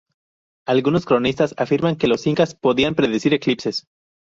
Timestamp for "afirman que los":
1.59-2.25